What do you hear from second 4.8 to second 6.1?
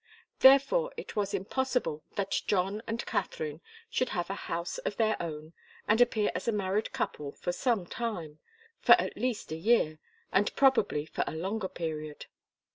their own and